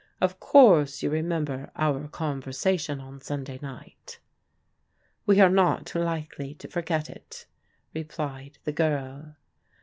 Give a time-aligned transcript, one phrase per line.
[0.19, 4.17] Of course you remember our conversation on Sxmday night?"
[5.27, 7.45] We are not likely to forget it,"
[7.93, 9.35] replied the girl.